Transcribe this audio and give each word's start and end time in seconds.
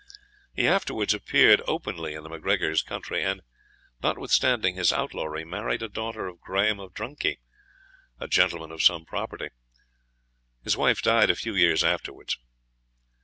He 0.55 0.67
afterwards 0.67 1.13
appeared 1.13 1.61
openly 1.67 2.15
in 2.15 2.23
the 2.23 2.29
MacGregor's 2.29 2.81
country; 2.81 3.21
and, 3.23 3.43
notwithstanding 4.01 4.73
his 4.73 4.91
outlawry, 4.91 5.45
married 5.45 5.83
a 5.83 5.87
daughter 5.87 6.25
of 6.25 6.39
Graham 6.41 6.79
of 6.79 6.95
Drunkie, 6.95 7.37
a 8.19 8.27
gentleman 8.27 8.71
of 8.71 8.81
some 8.81 9.05
property. 9.05 9.49
His 10.63 10.75
wife 10.75 11.03
died 11.03 11.29
a 11.29 11.35
few 11.35 11.53
years 11.53 11.83
afterwards. 11.83 12.39